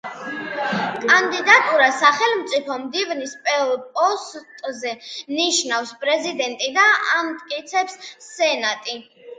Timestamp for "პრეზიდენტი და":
6.05-6.89